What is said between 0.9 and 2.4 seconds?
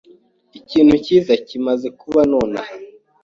cyiza kimaze kuba